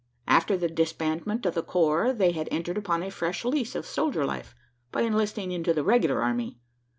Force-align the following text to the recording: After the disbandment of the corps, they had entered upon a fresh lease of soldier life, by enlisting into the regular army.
After 0.25 0.57
the 0.57 0.67
disbandment 0.67 1.45
of 1.45 1.53
the 1.53 1.61
corps, 1.61 2.11
they 2.11 2.31
had 2.31 2.47
entered 2.49 2.75
upon 2.75 3.03
a 3.03 3.11
fresh 3.11 3.45
lease 3.45 3.75
of 3.75 3.85
soldier 3.85 4.25
life, 4.25 4.55
by 4.91 5.01
enlisting 5.01 5.51
into 5.51 5.75
the 5.75 5.83
regular 5.83 6.23
army. 6.23 6.57